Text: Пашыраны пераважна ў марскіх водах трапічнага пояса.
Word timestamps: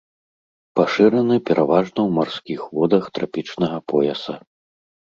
Пашыраны 0.79 1.35
пераважна 1.51 1.91
ў 1.91 2.09
марскіх 2.17 2.59
водах 2.81 3.03
трапічнага 3.19 3.77
пояса. 3.95 4.33